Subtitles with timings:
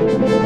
[0.00, 0.37] Thank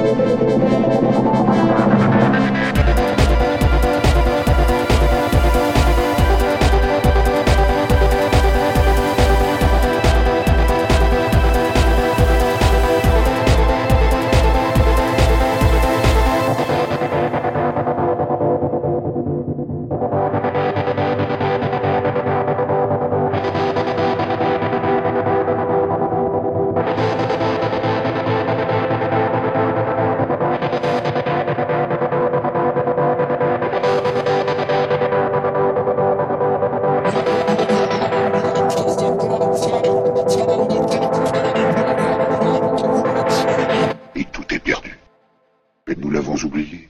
[46.22, 46.88] avons oublié.